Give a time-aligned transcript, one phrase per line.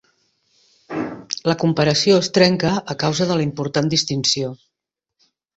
[1.51, 4.51] La comparació es trenca a causa de la important distinció.